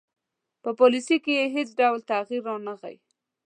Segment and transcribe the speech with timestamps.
[0.63, 2.95] په پالیسي کې یې هیڅ ډول تغیر رانه غی.